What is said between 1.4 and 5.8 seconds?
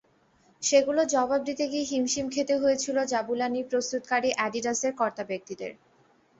দিতে গিয়ে হিমশিম খেতে হয়েছিল জাবুলানির প্রস্তুতকারী অ্যাডিডাসের কর্তাব্যক্তিদের।